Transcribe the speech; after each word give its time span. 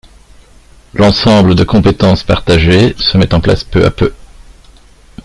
L'ensemble 0.95 1.53
de 1.53 1.63
compétences 1.63 2.23
partagées 2.23 2.95
se 2.97 3.19
met 3.19 3.35
en 3.35 3.39
place 3.39 3.63
peu 3.63 3.85
à 3.85 3.91
peu. 3.91 4.11